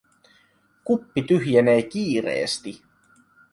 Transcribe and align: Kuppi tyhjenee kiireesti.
Kuppi 0.85 1.21
tyhjenee 1.27 1.81
kiireesti. 1.91 2.73